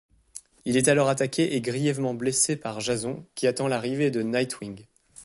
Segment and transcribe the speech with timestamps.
[0.65, 4.87] Il est alors attaqué et grièvement blessé par Jason qui attend l'arrivée de Nightwing.